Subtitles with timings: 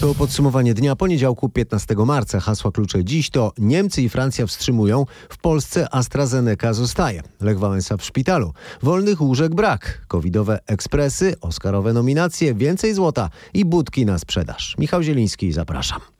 [0.00, 2.40] To podsumowanie dnia poniedziałku 15 marca.
[2.40, 7.22] Hasła klucze dziś to Niemcy i Francja wstrzymują, w Polsce AstraZeneca zostaje.
[7.40, 8.52] Lech Wałęsa w szpitalu.
[8.82, 10.04] Wolnych łóżek brak.
[10.08, 14.74] Covidowe ekspresy, oscarowe nominacje, więcej złota i budki na sprzedaż.
[14.78, 16.17] Michał Zieliński, zapraszam.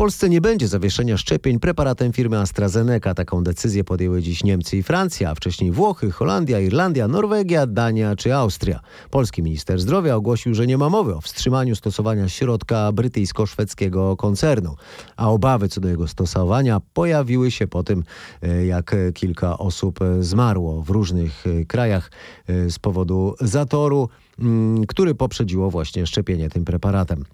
[0.00, 3.14] Polsce nie będzie zawieszenia szczepień preparatem firmy AstraZeneca.
[3.14, 8.34] Taką decyzję podjęły dziś Niemcy i Francja, a wcześniej Włochy, Holandia, Irlandia, Norwegia, Dania czy
[8.34, 8.80] Austria.
[9.10, 14.76] Polski minister zdrowia ogłosił, że nie ma mowy o wstrzymaniu stosowania środka brytyjsko-szwedzkiego koncernu,
[15.16, 18.04] a obawy co do jego stosowania pojawiły się po tym,
[18.42, 22.10] e, jak kilka osób e, zmarło w różnych e, krajach
[22.68, 24.08] z powodu zatoru.
[24.40, 27.24] Mm, który poprzedziło właśnie szczepienie tym preparatem.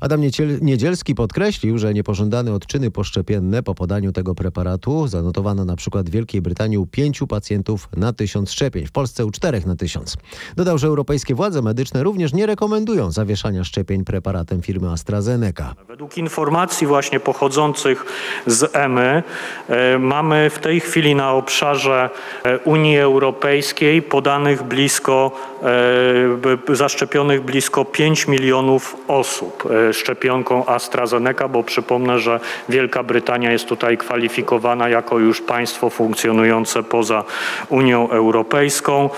[0.00, 0.20] Adam
[0.60, 6.42] Niedzielski podkreślił, że niepożądane odczyny poszczepienne po podaniu tego preparatu zanotowano na przykład w Wielkiej
[6.42, 10.16] Brytanii u pięciu pacjentów na tysiąc szczepień, w Polsce u czterech na tysiąc.
[10.56, 15.74] Dodał, że europejskie władze medyczne również nie rekomendują zawieszania szczepień preparatem firmy AstraZeneca.
[15.88, 18.04] Według informacji właśnie pochodzących
[18.46, 19.22] z EMY
[19.68, 22.10] e, mamy w tej chwili na obszarze
[22.44, 31.62] e, Unii Europejskiej podanych blisko e, zaszczepionych blisko 5 milionów osób e, szczepionką AstraZeneca, bo
[31.62, 37.24] przypomnę, że Wielka Brytania jest tutaj kwalifikowana jako już państwo funkcjonujące poza
[37.68, 39.10] Unią Europejską.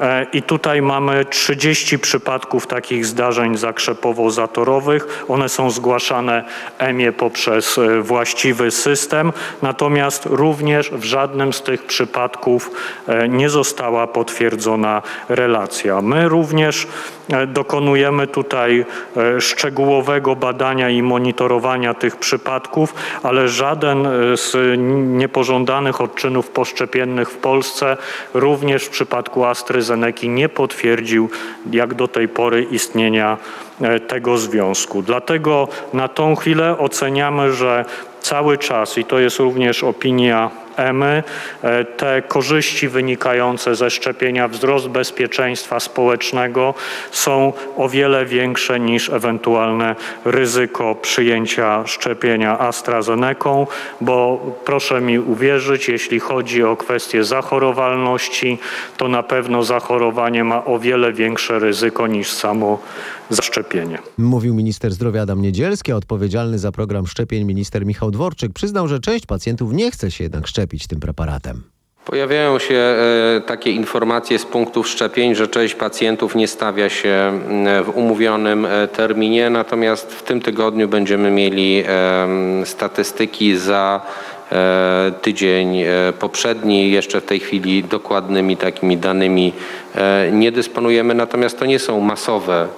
[0.00, 5.24] E, I tutaj mamy 30 przypadków takich zdarzeń zakrzepowo-zatorowych.
[5.28, 6.44] One są zgłaszane
[6.78, 12.70] EMIE poprzez e, właściwy system, natomiast również w żadnym z tych przypadków
[13.28, 16.02] nie została potwierdzona relacja.
[16.02, 18.84] My również E, dokonujemy tutaj
[19.16, 24.56] e, szczegółowego badania i monitorowania tych przypadków, ale żaden e, z
[25.18, 27.96] niepożądanych odczynów poszczepiennych w Polsce,
[28.34, 31.30] również w przypadku AstraZeneca nie potwierdził
[31.72, 33.36] jak do tej pory istnienia
[34.08, 35.02] tego związku.
[35.02, 37.84] Dlatego na tą chwilę oceniamy, że
[38.20, 40.50] cały czas i to jest również opinia
[40.80, 41.22] EMY,
[41.96, 46.74] te korzyści wynikające ze szczepienia, wzrost bezpieczeństwa społecznego
[47.10, 53.20] są o wiele większe niż ewentualne ryzyko przyjęcia szczepienia AstraZeneca,
[54.00, 58.58] bo proszę mi uwierzyć, jeśli chodzi o kwestię zachorowalności,
[58.96, 62.78] to na pewno zachorowanie ma o wiele większe ryzyko niż samo
[63.30, 63.98] zaszczepienie.
[64.18, 69.00] Mówił minister zdrowia Adam Niedzielski, a odpowiedzialny za program szczepień minister Michał Dworczyk przyznał, że
[69.00, 71.62] część pacjentów nie chce się jednak szczepić tym preparatem.
[72.04, 77.40] Pojawiają się e, takie informacje z punktów szczepień, że część pacjentów nie stawia się
[77.84, 81.84] w umówionym e, terminie, natomiast w tym tygodniu będziemy mieli
[82.64, 84.29] statystyki za e,
[85.22, 85.84] tydzień
[86.18, 86.90] poprzedni.
[86.90, 89.52] Jeszcze w tej chwili dokładnymi takimi danymi
[90.32, 92.68] nie dysponujemy, natomiast to nie są masowe,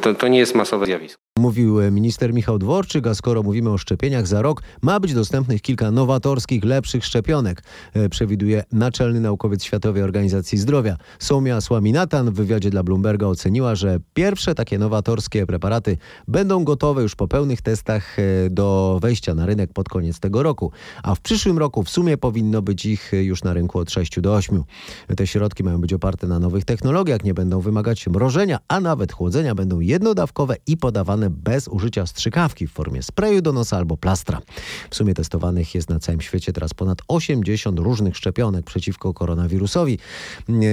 [0.00, 1.25] to, to nie jest masowe zjawisko.
[1.38, 5.90] Mówił minister Michał Dworczyk, a skoro mówimy o szczepieniach za rok, ma być dostępnych kilka
[5.90, 7.62] nowatorskich, lepszych szczepionek,
[7.94, 10.96] e, przewiduje naczelny naukowiec Światowej Organizacji Zdrowia.
[11.18, 15.96] Somia Słaminatan w wywiadzie dla Bloomberga oceniła, że pierwsze takie nowatorskie preparaty
[16.28, 20.72] będą gotowe już po pełnych testach e, do wejścia na rynek pod koniec tego roku,
[21.02, 24.34] a w przyszłym roku w sumie powinno być ich już na rynku od 6 do
[24.34, 24.64] 8.
[25.16, 29.54] Te środki mają być oparte na nowych technologiach, nie będą wymagać mrożenia, a nawet chłodzenia,
[29.54, 34.40] będą jednodawkowe i podawane bez użycia strzykawki w formie sprayu do nosa albo plastra.
[34.90, 39.98] W sumie testowanych jest na całym świecie teraz ponad 80 różnych szczepionek przeciwko koronawirusowi.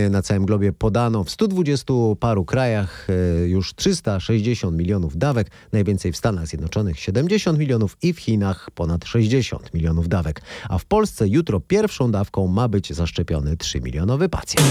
[0.09, 6.17] Na całym globie podano w 120 paru krajach e, już 360 milionów dawek, najwięcej w
[6.17, 10.41] Stanach Zjednoczonych 70 milionów i w Chinach ponad 60 milionów dawek.
[10.69, 14.67] A w Polsce jutro pierwszą dawką ma być zaszczepiony 3 milionowy pacjent.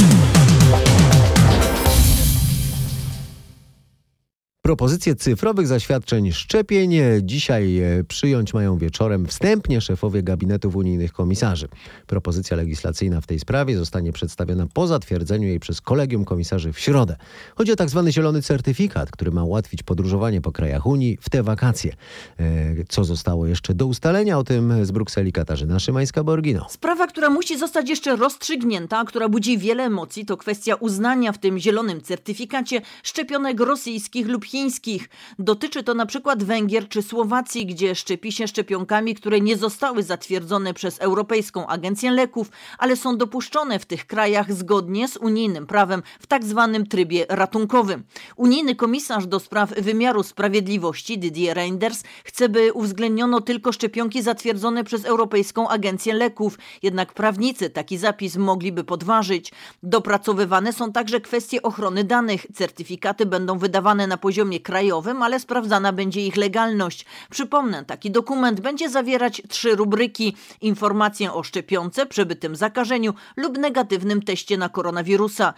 [4.62, 6.92] Propozycje cyfrowych zaświadczeń szczepień
[7.22, 11.68] dzisiaj e, przyjąć mają wieczorem wstępnie szefowie gabinetów unijnych komisarzy.
[12.06, 17.16] Propozycja legislacyjna w tej sprawie zostanie przedstawiona po zatwierdzeniu jej przez kolegium komisarzy w środę.
[17.54, 18.02] Chodzi o tzw.
[18.04, 21.92] Tak zielony certyfikat, który ma ułatwić podróżowanie po krajach Unii w te wakacje.
[22.38, 22.44] E,
[22.88, 24.38] co zostało jeszcze do ustalenia?
[24.38, 26.64] O tym z Brukseli Katarzyna Szymańska-Borgino.
[26.68, 31.58] Sprawa, która musi zostać jeszcze rozstrzygnięta, która budzi wiele emocji, to kwestia uznania w tym
[31.58, 35.08] zielonym certyfikacie szczepionek rosyjskich lub chińskich.
[35.38, 40.74] Dotyczy to na przykład Węgier czy Słowacji, gdzie szczepi się szczepionkami, które nie zostały zatwierdzone
[40.74, 46.26] przez Europejską Agencję Leków, ale są dopuszczone w tych krajach zgodnie z unijnym prawem w
[46.26, 48.04] tak zwanym trybie ratunkowym.
[48.36, 55.04] Unijny komisarz do spraw wymiaru sprawiedliwości Didier Reinders chce, by uwzględniono tylko szczepionki zatwierdzone przez
[55.04, 56.58] Europejską Agencję Leków.
[56.82, 59.52] Jednak prawnicy taki zapis mogliby podważyć.
[59.82, 62.46] Dopracowywane są także kwestie ochrony danych.
[62.54, 67.06] Certyfikaty będą wydawane na poziomie krajowym, ale sprawdzana będzie ich legalność.
[67.30, 74.56] Przypomnę, taki dokument będzie zawierać trzy rubryki: informację o szczepionce, przebytym zakażeniu lub negatywnym teście
[74.56, 75.54] na koronawirusa.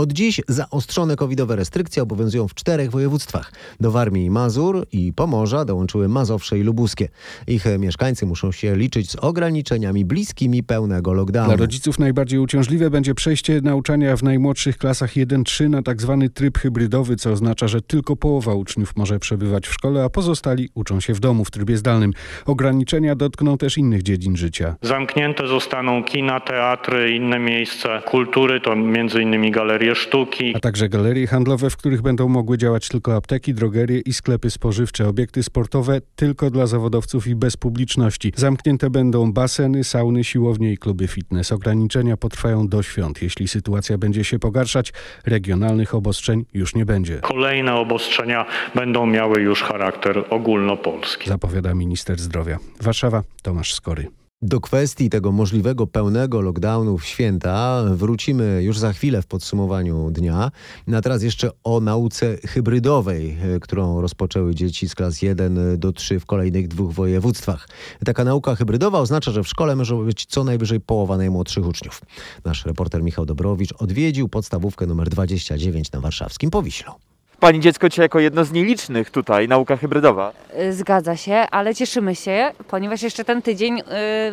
[0.00, 3.52] Od dziś zaostrzone covidowe restrykcje obowiązują w czterech województwach.
[3.80, 7.08] Do Warmii i Mazur i Pomorza dołączyły Mazowsze i Lubuskie.
[7.46, 11.48] Ich mieszkańcy muszą się liczyć z ograniczeniami bliskimi pełnego lockdownu.
[11.48, 16.58] Dla rodziców najbardziej uciążliwe będzie przejście nauczania w najmłodszych klasach 1-3 na tak zwany tryb
[16.58, 21.14] hybrydowy, co oznacza, że tylko połowa uczniów może przebywać w szkole, a pozostali uczą się
[21.14, 22.12] w domu w trybie zdalnym.
[22.46, 24.76] Ograniczenia dotkną też innych dziedzin życia.
[24.82, 29.50] Zamknięte zostaną kina, teatry, inne miejsca kultury, to między innymi
[29.90, 30.52] galerie sztuki.
[30.56, 35.08] A także galerie handlowe, w których będą mogły działać tylko apteki, drogerie i sklepy spożywcze.
[35.08, 38.32] Obiekty sportowe tylko dla zawodowców i bez publiczności.
[38.36, 41.52] Zamknięte będą baseny, sauny, siłownie i kluby fitness.
[41.52, 43.22] Ograniczenia potrwają do świąt.
[43.22, 44.92] Jeśli sytuacja będzie się pogarszać,
[45.26, 47.16] regionalnych obostrzeń już nie będzie.
[47.16, 51.28] Kolejne obostrzenia będą miały już charakter ogólnopolski.
[51.28, 52.58] Zapowiada minister zdrowia.
[52.80, 54.19] Warszawa, Tomasz Skory.
[54.42, 60.50] Do kwestii tego możliwego pełnego lockdownu w święta wrócimy już za chwilę w podsumowaniu dnia.
[60.94, 66.20] A teraz jeszcze o nauce hybrydowej, e, którą rozpoczęły dzieci z klas 1 do 3
[66.20, 67.68] w kolejnych dwóch województwach.
[68.04, 72.00] Taka nauka hybrydowa oznacza, że w szkole może być co najwyżej połowa najmłodszych uczniów.
[72.44, 76.92] Nasz reporter Michał Dobrowicz odwiedził podstawówkę numer 29 na warszawskim Powiślu.
[77.40, 80.32] Pani dziecko dzisiaj jako jedno z nielicznych tutaj, nauka hybrydowa.
[80.60, 83.82] Y, Zgadza się, ale cieszymy się, ponieważ jeszcze ten tydzień y,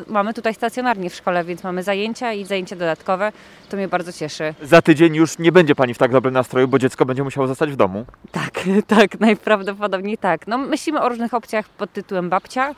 [0.08, 3.32] mamy tutaj stacjonarnie w szkole, więc mamy zajęcia i zajęcia dodatkowe.
[3.70, 4.54] To mnie bardzo cieszy.
[4.64, 7.72] Za tydzień już nie będzie pani w tak dobrym nastroju, bo dziecko będzie musiało zostać
[7.72, 8.06] w domu.
[8.32, 8.60] Tak,
[8.98, 10.48] tak, najprawdopodobniej tak.
[10.48, 12.76] No, myślimy o różnych opcjach pod tytułem babcia,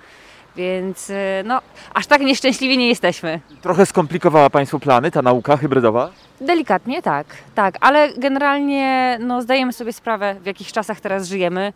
[0.59, 1.13] więc y,
[1.45, 1.61] no,
[1.93, 3.39] aż tak nieszczęśliwi nie jesteśmy.
[3.61, 6.11] Trochę skomplikowała państwu plany ta nauka hybrydowa.
[6.41, 11.73] Delikatnie tak, tak, ale generalnie no, zdajemy sobie sprawę, w jakich czasach teraz żyjemy.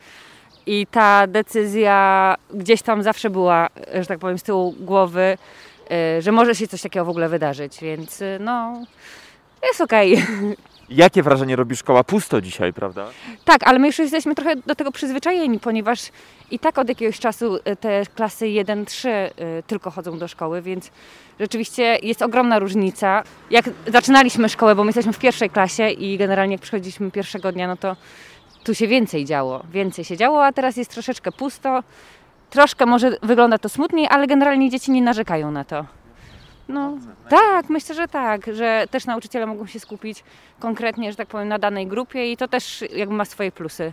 [0.66, 5.38] I ta decyzja gdzieś tam zawsze była, że tak powiem, z tyłu głowy,
[6.18, 8.84] y, że może się coś takiego w ogóle wydarzyć, więc y, no,
[9.64, 10.18] jest okej.
[10.90, 12.04] Jakie wrażenie robi szkoła?
[12.04, 13.08] Pusto dzisiaj, prawda?
[13.46, 16.00] Tak, ale my już jesteśmy trochę do tego przyzwyczajeni, ponieważ
[16.52, 19.32] i tak od jakiegoś czasu y, te klasy 1-3 y,
[19.68, 20.92] tylko chodzą do szkoły, więc
[21.40, 23.24] rzeczywiście jest ogromna różnica.
[23.50, 27.68] Jak zaczynaliśmy szkołę, bo my jesteśmy w pierwszej klasie i generalnie jak przychodziliśmy pierwszego dnia,
[27.68, 27.96] no to
[28.64, 31.84] tu się więcej działo, więcej się działo, a teraz jest troszeczkę pusto.
[32.50, 35.86] Troszkę może wygląda to smutniej, ale generalnie dzieci nie narzekają na to.
[36.68, 36.98] No,
[37.30, 40.24] tak, myślę, że tak, że też nauczyciele mogą się skupić
[40.60, 43.92] konkretnie, że tak powiem, na danej grupie i to też jakby ma swoje plusy.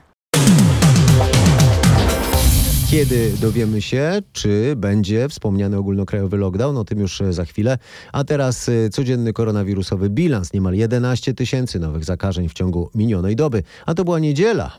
[2.90, 7.78] Kiedy dowiemy się, czy będzie wspomniany ogólnokrajowy lockdown, o tym już e, za chwilę.
[8.12, 10.52] A teraz e, codzienny koronawirusowy bilans.
[10.52, 13.62] Niemal 11 tysięcy nowych zakażeń w ciągu minionej doby.
[13.86, 14.76] A to była niedziela.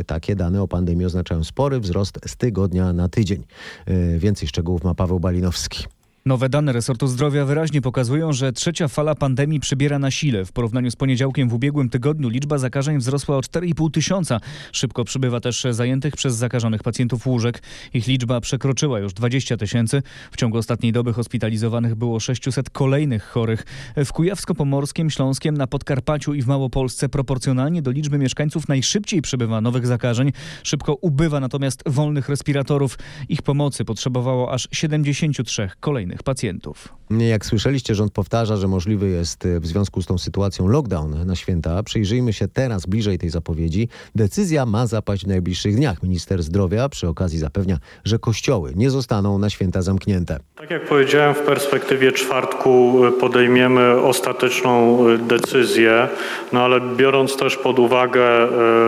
[0.00, 3.44] E, Takie dane o pandemii oznaczają spory wzrost z tygodnia na tydzień.
[3.86, 5.84] E, Więcej szczegółów ma Paweł Balinowski.
[6.26, 10.44] Nowe dane resortu zdrowia wyraźnie pokazują, że trzecia fala pandemii przybiera na sile.
[10.44, 14.40] W porównaniu z poniedziałkiem w ubiegłym tygodniu liczba zakażeń wzrosła o 4,5 tysiąca.
[14.72, 17.62] Szybko przybywa też zajętych przez zakażonych pacjentów łóżek.
[17.94, 20.02] Ich liczba przekroczyła już 20 tysięcy.
[20.32, 23.64] W ciągu ostatniej doby hospitalizowanych było 600 kolejnych chorych.
[23.96, 29.86] W Kujawsko-Pomorskiem, Śląskiem, na Podkarpaciu i w Małopolsce proporcjonalnie do liczby mieszkańców najszybciej przybywa nowych
[29.86, 30.32] zakażeń.
[30.62, 32.98] Szybko ubywa natomiast wolnych respiratorów.
[33.28, 36.94] Ich pomocy potrzebowało aż 73 kolejnych pacjentów.
[37.18, 41.36] Jak słyszeliście, rząd powtarza, że możliwy jest e, w związku z tą sytuacją lockdown na
[41.36, 41.82] święta.
[41.82, 43.88] Przyjrzyjmy się teraz bliżej tej zapowiedzi.
[44.14, 46.02] Decyzja ma zapaść w najbliższych dniach.
[46.02, 50.38] Minister zdrowia przy okazji zapewnia, że kościoły nie zostaną na święta zamknięte.
[50.56, 56.08] Tak jak powiedziałem, w perspektywie czwartku y, podejmiemy ostateczną y, decyzję,
[56.52, 58.22] no ale biorąc też pod uwagę,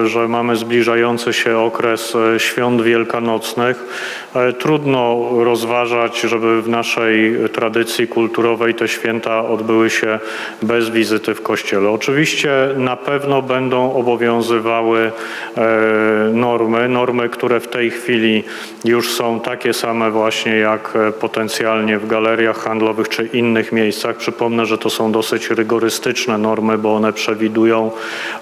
[0.06, 3.84] że mamy zbliżający się okres świąt wielkanocnych,
[4.58, 10.18] trudno rozważać, żeby w naszej tradycji kulturowej te święta odbyły się
[10.62, 11.90] bez wizyty w kościele.
[11.90, 15.12] Oczywiście na pewno będą obowiązywały
[15.56, 15.62] e,
[16.32, 18.44] normy, normy, które w tej chwili
[18.84, 24.16] już są takie same właśnie jak e, potencjalnie w galeriach handlowych czy innych miejscach.
[24.16, 27.90] Przypomnę, że to są dosyć rygorystyczne normy, bo one przewidują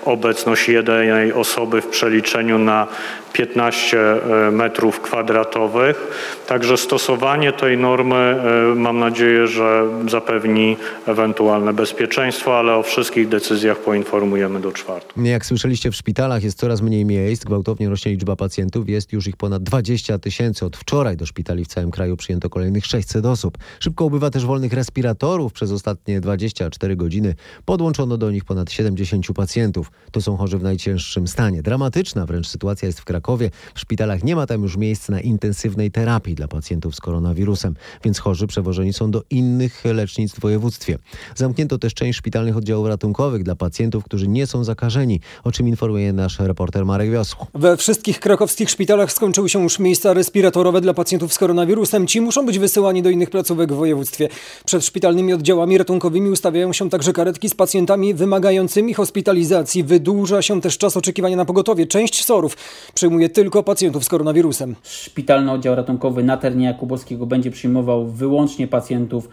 [0.04, 2.86] obecność jednej osoby w przeliczeniu na
[3.32, 6.06] 15 e, metrów kwadratowych.
[6.46, 8.36] Także stosowanie tej normy
[8.76, 9.61] mam nadzieję, że
[10.10, 10.76] zapewni
[11.06, 15.22] ewentualne bezpieczeństwo, ale o wszystkich decyzjach poinformujemy do czwartku.
[15.22, 19.36] Jak słyszeliście, w szpitalach jest coraz mniej miejsc, gwałtownie rośnie liczba pacjentów, jest już ich
[19.36, 20.66] ponad 20 tysięcy.
[20.66, 23.58] Od wczoraj do szpitali w całym kraju przyjęto kolejnych 600 osób.
[23.80, 25.52] Szybko ubywa też wolnych respiratorów.
[25.52, 29.90] Przez ostatnie 24 godziny podłączono do nich ponad 70 pacjentów.
[30.10, 31.62] To są chorzy w najcięższym stanie.
[31.62, 33.50] Dramatyczna wręcz sytuacja jest w Krakowie.
[33.74, 38.18] W szpitalach nie ma tam już miejsc na intensywnej terapii dla pacjentów z koronawirusem, więc
[38.18, 39.41] chorzy przewożeni są do innych
[39.84, 40.98] lecznictw w województwie.
[41.34, 46.12] Zamknięto też część szpitalnych oddziałów ratunkowych dla pacjentów, którzy nie są zakażeni, o czym informuje
[46.12, 47.46] nasz reporter Marek Wiosło.
[47.54, 52.06] We wszystkich krakowskich szpitalach skończyły się już miejsca respiratorowe dla pacjentów z koronawirusem.
[52.06, 54.28] Ci muszą być wysyłani do innych placówek w województwie.
[54.64, 59.84] Przed szpitalnymi oddziałami ratunkowymi ustawiają się także karetki z pacjentami wymagającymi hospitalizacji.
[59.84, 61.86] Wydłuża się też czas oczekiwania na pogotowie.
[61.86, 62.56] Część SOR-ów
[62.94, 64.76] przyjmuje tylko pacjentów z koronawirusem.
[64.82, 69.28] Szpitalny oddział ratunkowy na terenie Jakubowskiego będzie przyjmował wyłącznie pacjentów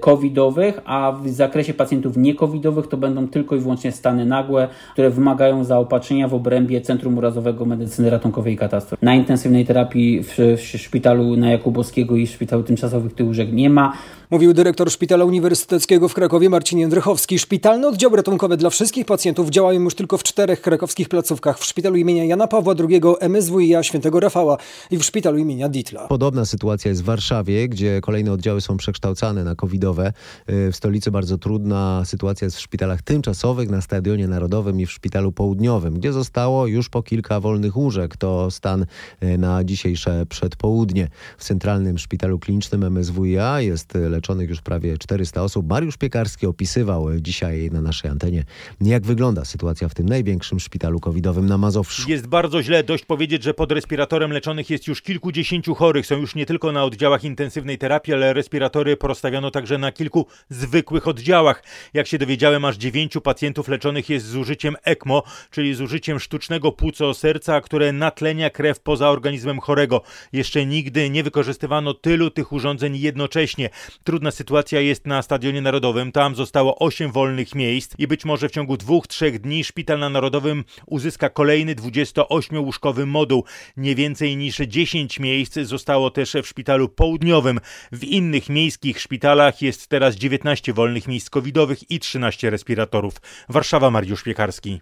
[0.00, 5.64] covidowych, a w zakresie pacjentów niecovidowych to będą tylko i wyłącznie stany nagłe, które wymagają
[5.64, 9.02] zaopatrzenia w obrębie Centrum Urazowego Medycyny Ratunkowej i Katastrof.
[9.02, 13.92] Na intensywnej terapii w, w szpitalu na Jakubowskiego i szpitalu tymczasowych tych łóżek nie ma.
[14.30, 17.38] Mówił dyrektor Szpitala Uniwersyteckiego w Krakowie Marcin Jędrychowski.
[17.38, 21.58] Szpitalne oddziały ratunkowe dla wszystkich pacjentów działają już tylko w czterech krakowskich placówkach.
[21.58, 24.56] W szpitalu imienia Jana Pawła II, MSWiA Świętego Rafała
[24.90, 26.08] i w szpitalu imienia Ditla.
[26.08, 30.12] Podobna sytuacja jest w Warszawie, gdzie kolejne oddziały są przekształcane na covidowe.
[30.50, 34.92] Y, W stolicy bardzo trudna sytuacja jest w szpitalach tymczasowych, na Stadionie Narodowym i w
[34.92, 38.16] Szpitalu Południowym, gdzie zostało już po kilka wolnych łóżek.
[38.16, 38.86] To stan
[39.22, 41.08] y, na dzisiejsze przedpołudnie.
[41.38, 45.68] W Centralnym Szpitalu Klinicznym MSWiA jest y, leczonych już prawie 400 osób.
[45.68, 48.44] Mariusz Piekarski opisywał y, dzisiaj na naszej antenie,
[48.80, 52.10] jak wygląda sytuacja w tym największym szpitalu covidowym na Mazowszu.
[52.10, 52.84] Jest bardzo źle.
[52.84, 56.06] Dość powiedzieć, że pod respiratorem leczonych jest już kilkudziesięciu chorych.
[56.06, 61.08] Są już nie tylko na oddziałach intensywnej terapii, ale respiratory porozstawiono także na kilku zwykłych
[61.08, 61.62] oddziałach.
[61.94, 66.72] Jak się dowiedziałem, aż dziewięciu pacjentów leczonych jest z użyciem ECMO, czyli z użyciem sztucznego
[66.72, 70.02] płuco serca, które natlenia krew poza organizmem chorego.
[70.32, 73.70] Jeszcze nigdy nie wykorzystywano tylu tych urządzeń jednocześnie.
[74.06, 76.12] Trudna sytuacja jest na Stadionie Narodowym.
[76.12, 80.08] Tam zostało 8 wolnych miejsc i być może w ciągu dwóch, trzech dni szpital na
[80.08, 83.44] Narodowym uzyska kolejny 28-łóżkowy moduł.
[83.76, 87.60] Nie więcej niż 10 miejsc zostało też w szpitalu południowym.
[87.92, 93.14] W innych miejskich szpitalach jest teraz 19 wolnych miejsc covidowych i 13 respiratorów.
[93.48, 94.80] Warszawa, Mariusz Piekarski.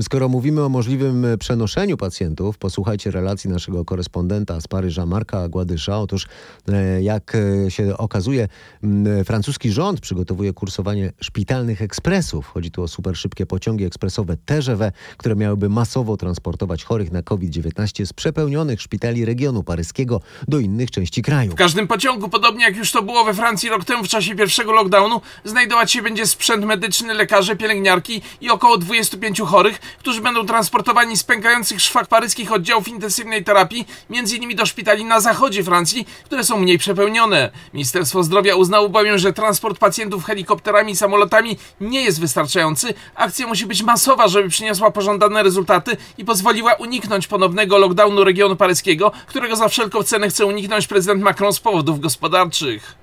[0.00, 5.98] Skoro mówimy o możliwym e, przenoszeniu pacjentów, posłuchajcie relacji naszego korespondenta z Paryża, Marka Gładysza.
[5.98, 6.26] Otóż,
[6.68, 8.48] e, jak e, się okazuje,
[9.24, 12.46] francuski rząd przygotowuje kursowanie szpitalnych ekspresów.
[12.46, 18.06] Chodzi tu o super szybkie pociągi ekspresowe TGV, które miałyby masowo transportować chorych na COVID-19
[18.06, 21.52] z przepełnionych szpitali regionu paryskiego do innych części kraju.
[21.52, 24.72] W każdym pociągu, podobnie jak już to było we Francji rok temu w czasie pierwszego
[24.72, 31.16] lockdownu, znajdować się będzie sprzęt medyczny, lekarze, pielęgniarki i około 25 chorych, którzy będą transportowani
[31.16, 34.56] z pękających szwach paryskich oddziałów intensywnej terapii, m.in.
[34.56, 37.50] do szpitali na zachodzie Francji, które są mniej przepełnione.
[37.74, 42.94] Ministerstwo Zdrowia uznało bowiem, że transport pacjentów helikopterami i samolotami nie jest wystarczający.
[43.14, 49.12] Akcja musi być masowa, żeby przyniosła pożądane rezultaty i pozwoliła uniknąć ponownego lockdownu regionu paryskiego,
[49.26, 53.01] którego za wszelką cenę chce uniknąć prezydent Macron z powodów gospodarczych.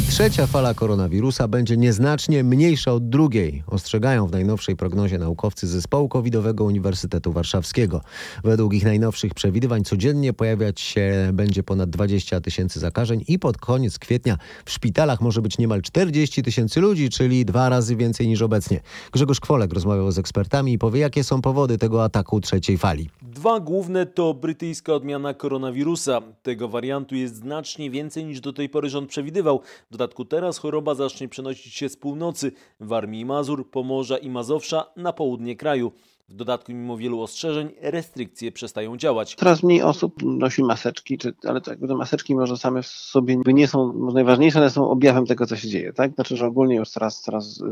[0.00, 6.64] Trzecia fala koronawirusa będzie nieznacznie mniejsza od drugiej, ostrzegają w najnowszej prognozie naukowcy Zespołu Covidowego
[6.64, 8.00] Uniwersytetu Warszawskiego.
[8.44, 13.98] Według ich najnowszych przewidywań codziennie pojawiać się będzie ponad 20 tysięcy zakażeń i pod koniec
[13.98, 18.80] kwietnia w szpitalach może być niemal 40 tysięcy ludzi, czyli dwa razy więcej niż obecnie.
[19.12, 23.10] Grzegorz Kwolek rozmawiał z ekspertami i powie, jakie są powody tego ataku trzeciej fali.
[23.32, 26.20] Dwa główne to brytyjska odmiana koronawirusa.
[26.42, 29.60] Tego wariantu jest znacznie więcej niż do tej pory rząd przewidywał.
[29.88, 34.84] W dodatku teraz choroba zacznie przenosić się z północy, Warmii i Mazur, Pomorza i Mazowsza
[34.96, 35.92] na południe kraju.
[36.32, 39.34] W dodatku, mimo wielu ostrzeżeń, restrykcje przestają działać.
[39.34, 43.36] Coraz mniej osób nosi maseczki, czy, ale to jakby te maseczki może same w sobie
[43.46, 45.92] nie są może najważniejsze, ale są objawem tego, co się dzieje.
[45.92, 46.14] Tak?
[46.14, 47.64] Znaczy, że ogólnie już coraz, coraz y,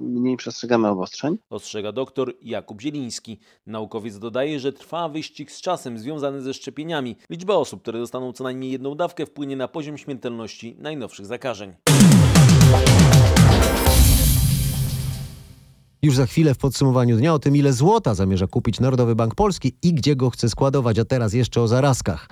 [0.00, 1.38] mniej przestrzegamy obostrzeń.
[1.50, 3.38] Ostrzega doktor Jakub Zieliński.
[3.66, 7.16] Naukowiec dodaje, że trwa wyścig z czasem związany ze szczepieniami.
[7.30, 11.74] Liczba osób, które dostaną co najmniej jedną dawkę, wpłynie na poziom śmiertelności najnowszych zakażeń.
[16.02, 19.74] Już za chwilę w podsumowaniu dnia o tym, ile złota zamierza kupić Narodowy Bank Polski
[19.82, 22.28] i gdzie go chce składować, a teraz jeszcze o zarazkach.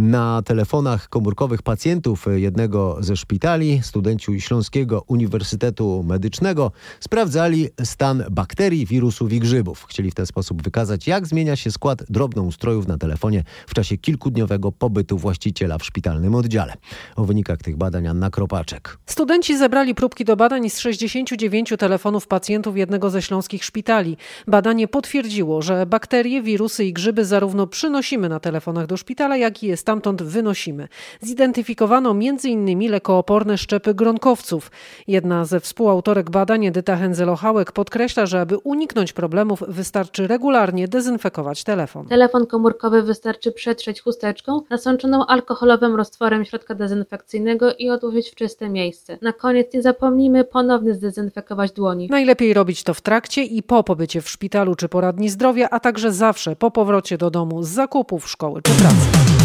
[0.00, 9.32] Na telefonach komórkowych pacjentów jednego ze szpitali studenci Śląskiego Uniwersytetu Medycznego sprawdzali stan bakterii, wirusów
[9.32, 9.86] i grzybów.
[9.88, 14.72] Chcieli w ten sposób wykazać, jak zmienia się skład drobnoustrojów na telefonie w czasie kilkudniowego
[14.72, 16.74] pobytu właściciela w szpitalnym oddziale.
[17.16, 18.98] O wynikach tych badań Anna Kropaczek.
[19.06, 24.16] Studenci zebrali próbki do badań z 69 telefonów pacjentów jednego ze śląskich szpitali.
[24.46, 29.66] Badanie potwierdziło, że bakterie, wirusy i grzyby zarówno przynosimy na telefonach do szpitala, jak i
[29.66, 30.88] je stamtąd wynosimy.
[31.20, 32.90] Zidentyfikowano m.in.
[32.90, 34.70] lekooporne szczepy gronkowców.
[35.06, 42.06] Jedna ze współautorek badań, Edyta Hęzelohałek, podkreśla, że aby uniknąć problemów wystarczy regularnie dezynfekować telefon.
[42.06, 49.18] Telefon komórkowy wystarczy przetrzeć chusteczką nasączoną alkoholowym roztworem środka dezynfekcyjnego i odłożyć w czyste miejsce.
[49.22, 52.08] Na koniec nie zapomnijmy ponownie zdezynfekować dłoni.
[52.10, 56.12] Najlepiej robić to w trakcie i po pobycie w szpitalu czy poradni zdrowia, a także
[56.12, 59.39] zawsze po powrocie do domu z zakupów, szkoły czy pracy.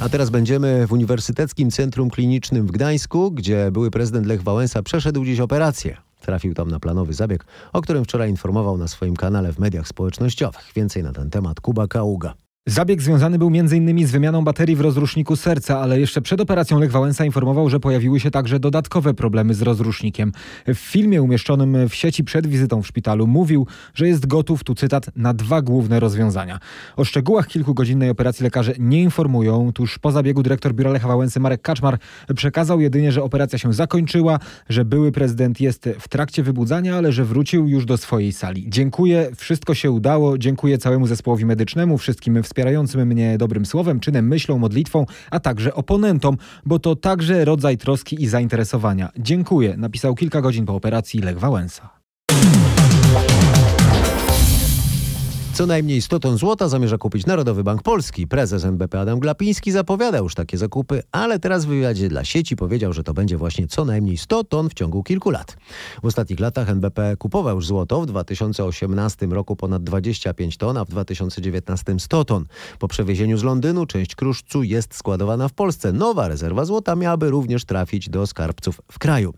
[0.00, 5.24] A teraz będziemy w Uniwersyteckim Centrum Klinicznym w Gdańsku, gdzie były prezydent Lech Wałęsa przeszedł
[5.24, 5.96] dziś operację.
[6.20, 10.72] Trafił tam na planowy zabieg, o którym wczoraj informował na swoim kanale w mediach społecznościowych.
[10.76, 12.34] Więcej na ten temat Kuba Kaługa.
[12.66, 14.06] Zabieg związany był m.in.
[14.06, 18.20] z wymianą baterii w rozruszniku serca, ale jeszcze przed operacją Lech Wałęsa informował, że pojawiły
[18.20, 20.32] się także dodatkowe problemy z rozrusznikiem.
[20.66, 25.06] W filmie umieszczonym w sieci przed wizytą w szpitalu mówił, że jest gotów, tu cytat,
[25.16, 26.58] na dwa główne rozwiązania.
[26.96, 29.72] O szczegółach kilkugodzinnej operacji lekarze nie informują.
[29.72, 31.98] Tuż po zabiegu dyrektor biura Lecha Wałęsy Marek Kaczmar
[32.36, 34.38] przekazał jedynie, że operacja się zakończyła,
[34.68, 38.64] że były prezydent jest w trakcie wybudzania, ale że wrócił już do swojej sali.
[38.68, 44.58] Dziękuję, wszystko się udało, dziękuję całemu zespołowi medycznemu, wszystkim wspierającym mnie dobrym słowem, czynem, myślą,
[44.58, 49.12] modlitwą, a także oponentom, bo to także rodzaj troski i zainteresowania.
[49.18, 52.01] Dziękuję, napisał kilka godzin po operacji Lech Wałęsa.
[55.54, 58.26] Co najmniej 100 ton złota zamierza kupić Narodowy Bank Polski.
[58.26, 62.92] Prezes NBP Adam Glapiński zapowiadał już takie zakupy, ale teraz w wywiadzie dla sieci powiedział,
[62.92, 65.56] że to będzie właśnie co najmniej 100 ton w ciągu kilku lat.
[66.02, 68.00] W ostatnich latach NBP kupował już złoto.
[68.00, 72.44] W 2018 roku ponad 25 ton, a w 2019 100 ton.
[72.78, 75.92] Po przewiezieniu z Londynu część kruszcu jest składowana w Polsce.
[75.92, 79.34] Nowa rezerwa złota miałaby również trafić do skarbców w kraju.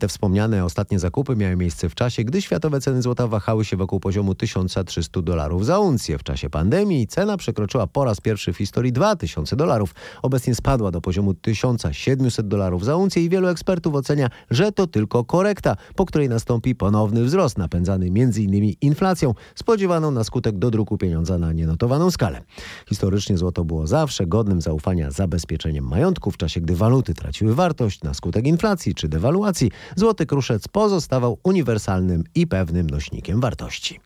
[0.00, 4.00] Te wspomniane ostatnie zakupy miały miejsce w czasie, gdy światowe ceny złota wahały się wokół
[4.00, 6.18] poziomu 1300 dolarów za uncję.
[6.18, 9.94] W czasie pandemii cena przekroczyła po raz pierwszy w historii 2000 dolarów.
[10.22, 15.24] Obecnie spadła do poziomu 1700 dolarów za uncję i wielu ekspertów ocenia, że to tylko
[15.24, 18.72] korekta, po której nastąpi ponowny wzrost napędzany m.in.
[18.80, 22.42] inflacją spodziewaną na skutek dodruku pieniądza na nienotowaną skalę.
[22.88, 28.14] Historycznie złoto było zawsze godnym zaufania zabezpieczeniem majątku w czasie, gdy waluty traciły wartość na
[28.14, 29.63] skutek inflacji czy dewaluacji
[29.96, 34.00] złoty kruszec pozostawał uniwersalnym i pewnym nośnikiem wartości.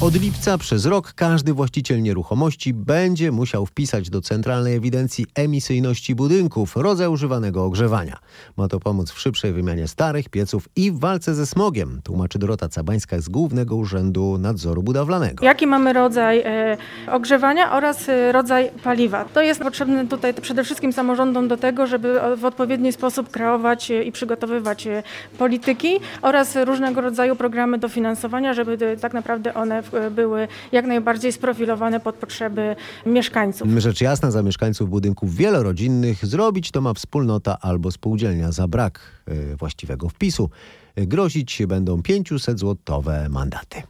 [0.00, 6.76] Od lipca przez rok każdy właściciel nieruchomości będzie musiał wpisać do Centralnej Ewidencji Emisyjności Budynków
[6.76, 8.18] rodzaj używanego ogrzewania.
[8.56, 12.68] Ma to pomóc w szybszej wymianie starych pieców i w walce ze smogiem, tłumaczy Dorota
[12.68, 15.44] Cabańska z Głównego Urzędu Nadzoru Budowlanego.
[15.44, 16.76] Jaki mamy rodzaj e,
[17.12, 19.24] ogrzewania oraz e, rodzaj paliwa.
[19.24, 24.02] To jest potrzebne tutaj przede wszystkim samorządom do tego, żeby w odpowiedni sposób kreować e,
[24.02, 25.02] i przygotowywać e,
[25.38, 25.88] polityki
[26.22, 32.00] oraz różnego rodzaju programy dofinansowania, żeby e, tak naprawdę one w- były jak najbardziej sprofilowane
[32.00, 32.76] pod potrzeby
[33.06, 33.68] mieszkańców.
[33.76, 39.56] Rzecz jasna, za mieszkańców budynków wielorodzinnych zrobić to ma wspólnota albo spółdzielnia za brak e,
[39.56, 40.50] właściwego wpisu.
[40.96, 43.82] E, Grozić będą 500-złotowe mandaty.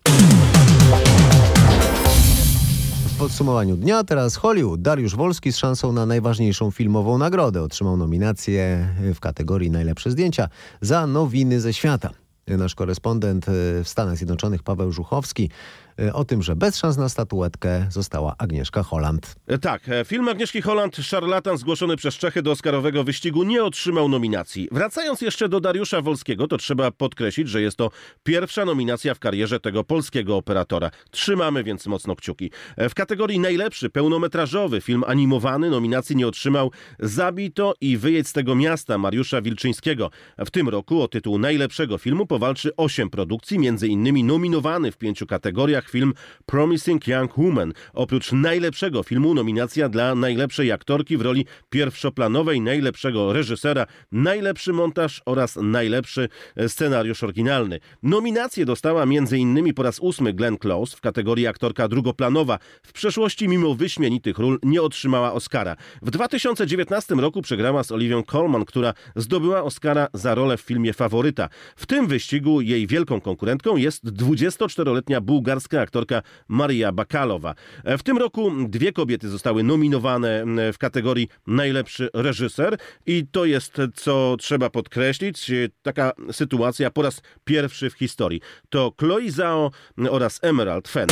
[3.06, 4.82] W podsumowaniu dnia teraz Hollywood.
[4.82, 7.62] Dariusz Wolski z szansą na najważniejszą filmową nagrodę.
[7.62, 10.48] Otrzymał nominację w kategorii najlepsze zdjęcia
[10.80, 12.10] za nowiny ze świata.
[12.58, 13.52] Nasz korespondent e,
[13.84, 18.82] w Stanach Zjednoczonych Paweł Żuchowski e, o tym, że bez szans na statuetkę została Agnieszka
[18.82, 19.34] Holland.
[19.60, 24.68] Tak, e, film Agnieszki Holland, Szarlatan zgłoszony przez Czechy do Oscarowego wyścigu nie otrzymał nominacji.
[24.72, 27.90] Wracając jeszcze do Dariusza Wolskiego, to trzeba podkreślić, że jest to
[28.22, 30.90] pierwsza nominacja w karierze tego polskiego operatora.
[31.10, 32.50] Trzymamy więc mocno kciuki.
[32.76, 38.54] E, W kategorii najlepszy pełnometrażowy film animowany nominacji nie otrzymał Zabito i Wyjedź z tego
[38.54, 40.10] miasta Mariusza Wilczyńskiego.
[40.38, 45.26] W tym roku o tytuł najlepszego filmu powalczy osiem produkcji, między innymi nominowany w pięciu
[45.26, 46.14] kategoriach film
[46.46, 47.72] Promising Young Woman.
[47.92, 55.56] Oprócz najlepszego filmu nominacja dla najlepszej aktorki w roli pierwszoplanowej, najlepszego reżysera, najlepszy montaż oraz
[55.62, 57.80] najlepszy e, scenariusz oryginalny.
[58.02, 59.74] Nominację dostała m.in.
[59.74, 62.58] po raz ósmy Glenn Close w kategorii aktorka drugoplanowa.
[62.82, 65.76] W przeszłości mimo wyśmienitych ról nie otrzymała Oscara.
[66.02, 71.48] W 2019 roku przegrała z Olivią Colman, która zdobyła Oscara za rolę w filmie Faworyta.
[71.76, 77.54] W tym wyścigu jej wielką konkurentką jest 24-letnia bułgarska aktorka Maria Bakalowa.
[77.84, 83.76] E, W tym roku dwie kobiety zostały nominowane w kategorii najlepszy reżyser i to jest,
[83.94, 88.40] co trzeba podkreślić, e, taka sytuacja po raz pierwszy w historii.
[88.68, 89.70] To Chloe Zhao
[90.10, 91.08] oraz Emerald Fenn.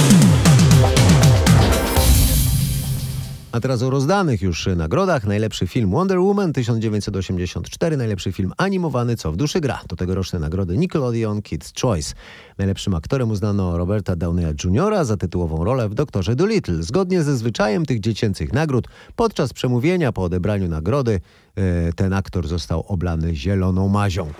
[3.53, 5.25] A teraz o rozdanych już nagrodach.
[5.25, 9.81] Najlepszy film Wonder Woman 1984, najlepszy film animowany Co w duszy gra.
[9.89, 12.15] To tegoroczne nagrody Nickelodeon Kids Choice.
[12.59, 15.05] Najlepszym aktorem uznano Roberta Downeya Jr.
[15.05, 16.83] za tytułową rolę w Doktorze Dolittle.
[16.83, 21.21] Zgodnie ze zwyczajem tych dziecięcych nagród, podczas przemówienia po odebraniu nagrody
[21.57, 24.33] e, ten aktor został oblany zieloną mazią.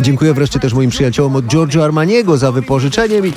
[0.00, 3.32] Dziękuję wreszcie też moim przyjaciołom od Giorgio Armaniego za wypożyczenie mi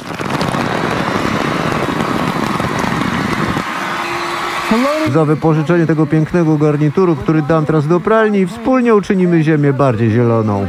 [5.13, 10.11] za wypożyczenie tego pięknego garnituru, który dam teraz do pralni i wspólnie uczynimy ziemię bardziej
[10.11, 10.67] zieloną.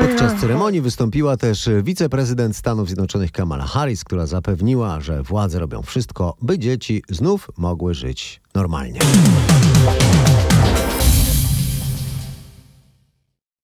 [0.00, 6.36] Podczas ceremonii wystąpiła też wiceprezydent Stanów Zjednoczonych Kamala Harris, która zapewniła, że władze robią wszystko,
[6.42, 9.00] by dzieci znów mogły żyć normalnie.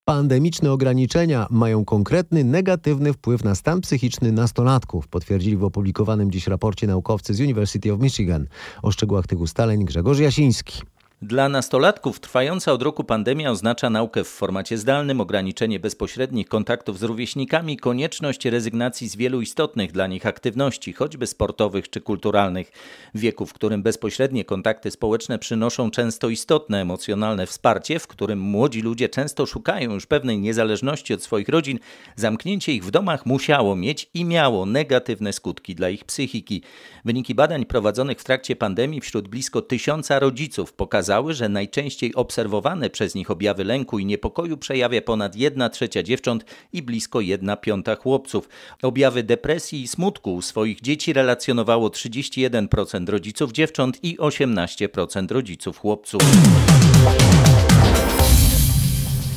[0.04, 6.86] Pandemiczne ograniczenia mają konkretny, negatywny wpływ na stan psychiczny nastolatków, potwierdzili w opublikowanym dziś raporcie
[6.86, 8.46] naukowcy z University of Michigan.
[8.82, 10.82] O szczegółach tych ustaleń Grzegorz Jasiński.
[11.22, 17.02] Dla nastolatków trwająca od roku pandemia oznacza naukę w formacie zdalnym, ograniczenie bezpośrednich kontaktów z
[17.02, 22.72] rówieśnikami, konieczność rezygnacji z wielu istotnych dla nich aktywności, choćby sportowych czy kulturalnych.
[23.14, 28.82] W wieku, w którym bezpośrednie kontakty społeczne przynoszą często istotne emocjonalne wsparcie, w którym młodzi
[28.82, 31.78] ludzie często szukają już pewnej niezależności od swoich rodzin,
[32.16, 36.62] zamknięcie ich w domach musiało mieć i miało negatywne skutki dla ich psychiki.
[37.04, 43.14] Wyniki badań prowadzonych w trakcie pandemii wśród blisko tysiąca rodziców pokazały, że najczęściej obserwowane przez
[43.14, 48.48] nich objawy lęku i niepokoju przejawia ponad 1 trzecia dziewcząt i blisko 1 piąta chłopców.
[48.82, 56.22] Objawy depresji i smutku u swoich dzieci relacjonowało 31% rodziców dziewcząt i 18% rodziców chłopców.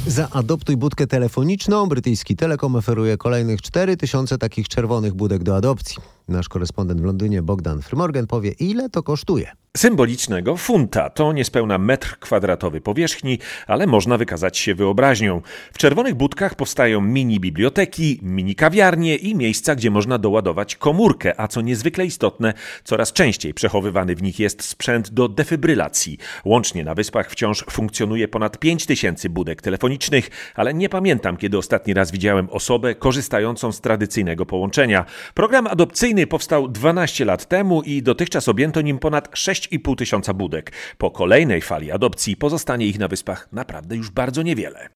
[0.08, 1.90] Zaadoptuj budkę telefoniczną.
[1.90, 6.15] Brytyjski Telekom oferuje kolejnych 4000 takich czerwonych budek do adopcji.
[6.28, 9.52] Nasz korespondent w Londynie Bogdan Frymorgan powie, ile to kosztuje.
[9.78, 15.42] Symbolicznego funta to niespełna metr kwadratowy powierzchni, ale można wykazać się wyobraźnią.
[15.74, 21.48] W czerwonych budkach powstają mini biblioteki, mini kawiarnie i miejsca, gdzie można doładować komórkę, a
[21.48, 26.18] co niezwykle istotne, coraz częściej przechowywany w nich jest sprzęt do defibrylacji.
[26.46, 31.94] Łącznie na wyspach wciąż funkcjonuje ponad 5 tysięcy budek telefonicznych, ale nie pamiętam, kiedy ostatni
[31.94, 35.06] raz widziałem osobę korzystającą z tradycyjnego połączenia.
[35.34, 40.72] Program adopcyjny powstał 12 lat temu i dotychczas objęto nim ponad 6,5 tysiąca budek.
[40.98, 44.90] Po kolejnej fali adopcji pozostanie ich na wyspach naprawdę już bardzo niewiele.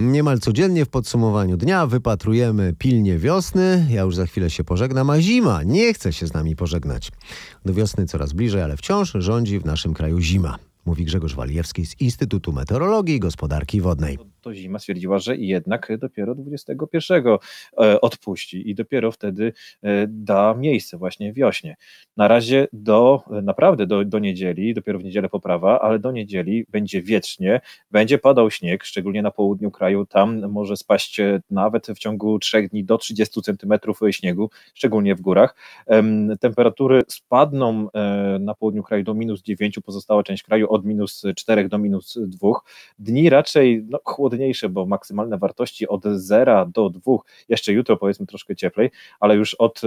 [0.00, 3.86] Niemal codziennie w podsumowaniu dnia wypatrujemy pilnie wiosny.
[3.90, 7.10] Ja już za chwilę się pożegnam, a zima nie chce się z nami pożegnać.
[7.64, 10.58] Do wiosny coraz bliżej, ale wciąż rządzi w naszym kraju zima.
[10.86, 14.18] Mówi Grzegorz Walijewski z Instytutu Meteorologii i Gospodarki Wodnej.
[14.40, 20.98] to zima stwierdziła, że jednak dopiero 21 e, odpuści i dopiero wtedy e, da miejsce
[20.98, 21.76] właśnie wiośnie.
[22.16, 27.02] Na razie do, naprawdę do, do niedzieli, dopiero w niedzielę poprawa, ale do niedzieli będzie
[27.02, 32.38] wietrznie, będzie padał śnieg, szczególnie na południu kraju, tam może spaść e, nawet w ciągu
[32.38, 35.56] trzech dni do 30 centymetrów śniegu, szczególnie w górach.
[35.86, 37.88] Em, Temperatury spadną
[38.40, 42.48] na południu kraju do minus 9, pozostała część kraju od minus 4 do minus 2.
[42.98, 47.12] Dni raczej no, chłodniejsze, bo maksymalne wartości od 0 do 2,
[47.48, 49.80] jeszcze jutro powiedzmy troszkę cieplej, ale już od,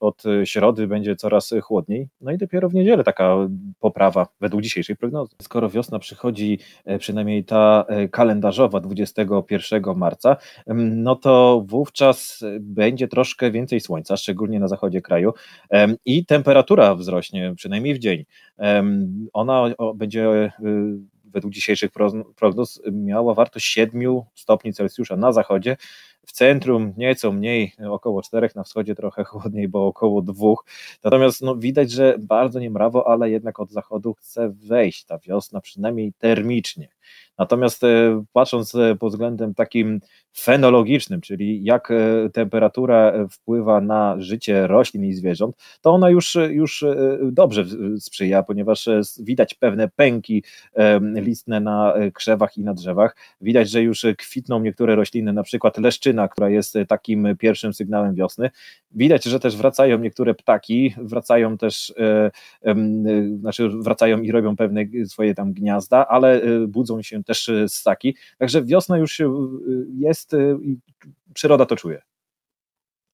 [0.00, 2.08] od środy będzie coraz chłodniej.
[2.20, 3.36] No i dopiero w niedzielę taka
[3.80, 5.34] poprawa według dzisiejszej prognozy.
[5.42, 10.36] Skoro wiosna przychodzi, e, przynajmniej ta e, kalendarzowa 21 marca,
[10.76, 15.32] no to wówczas będzie troszkę więcej słońca, szczególnie na zachodzie kraju
[16.04, 18.24] i temperatura wzrośnie, przynajmniej w dzień.
[19.32, 20.52] Ona będzie e,
[21.24, 21.90] według dzisiejszych
[22.36, 24.02] prognoz miała wartość 7
[24.34, 25.76] stopni Celsjusza na zachodzie,
[26.26, 30.54] w centrum nieco mniej, około 4, na wschodzie trochę chłodniej, bo około 2.
[31.04, 36.12] Natomiast no, widać, że bardzo niemrawo, ale jednak od zachodu chce wejść ta wiosna, przynajmniej
[36.18, 36.88] termicznie.
[37.38, 40.00] Natomiast e, patrząc e, pod względem takim
[40.36, 46.84] fenologicznym, czyli jak e, temperatura wpływa na życie roślin i zwierząt, to ona już, już
[47.32, 47.64] dobrze
[47.98, 48.88] sprzyja, ponieważ
[49.20, 50.44] widać pewne pęki
[51.14, 53.16] listne na krzewach i na drzewach.
[53.40, 58.50] Widać, że już kwitną niektóre rośliny, na przykład leszczyna, która jest takim pierwszym sygnałem wiosny.
[58.90, 61.94] Widać, że też wracają niektóre ptaki, wracają też,
[63.40, 68.16] znaczy wracają i robią pewne swoje tam gniazda, ale budzą się też e, ssaki.
[68.38, 69.24] Także wiosna już e,
[69.98, 70.78] jest e, i
[71.34, 72.02] przyroda to czuje.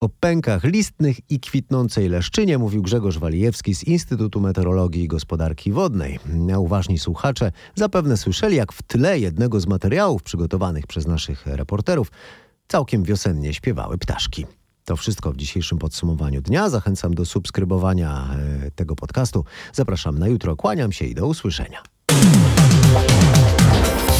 [0.01, 6.19] O pękach listnych i kwitnącej leszczynie mówił Grzegorz Walijewski z Instytutu Meteorologii i Gospodarki Wodnej.
[6.53, 12.11] A uważni słuchacze zapewne słyszeli, jak w tle jednego z materiałów przygotowanych przez naszych reporterów
[12.67, 14.45] całkiem wiosennie śpiewały ptaszki.
[14.85, 16.69] To wszystko w dzisiejszym podsumowaniu dnia.
[16.69, 18.29] Zachęcam do subskrybowania
[18.75, 19.45] tego podcastu.
[19.73, 20.55] Zapraszam na jutro.
[20.55, 21.83] Kłaniam się i do usłyszenia.
[23.73, 24.10] Thank you.